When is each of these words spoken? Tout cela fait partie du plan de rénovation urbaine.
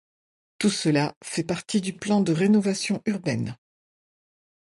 Tout 0.57 0.71
cela 0.71 1.13
fait 1.23 1.43
partie 1.43 1.79
du 1.79 1.93
plan 1.93 2.21
de 2.21 2.33
rénovation 2.33 3.03
urbaine. 3.05 3.55